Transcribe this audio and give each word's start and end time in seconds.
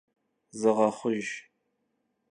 Zığexhujj! 0.59 1.29